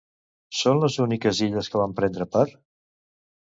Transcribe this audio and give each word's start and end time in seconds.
Són 0.59 0.79
les 0.83 0.95
úniques 1.05 1.41
illes 1.49 1.69
que 1.75 1.81
van 1.83 1.95
prendre 2.01 2.29
part? 2.39 2.59